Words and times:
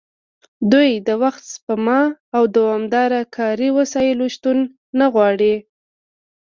دوی 0.71 0.89
د 1.07 1.09
وخت 1.23 1.41
سپما 1.53 2.01
او 2.35 2.43
دوامداره 2.55 3.21
کاري 3.35 3.69
وسایلو 3.77 4.25
شتون 4.35 4.57
نه 4.99 5.05
غواړي 5.13 5.55